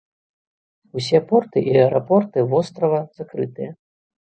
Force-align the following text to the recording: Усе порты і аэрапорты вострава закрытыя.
Усе 0.99 1.19
порты 1.33 1.59
і 1.69 1.77
аэрапорты 1.83 2.47
вострава 2.55 3.05
закрытыя. 3.23 3.71